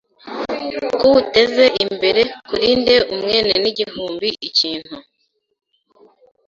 kuwuteze 0.97 1.65
imbere, 1.83 2.21
kurinde 2.47 2.95
umwene 3.13 3.53
n’ingimbi 3.61 4.29
ikintu 4.47 4.95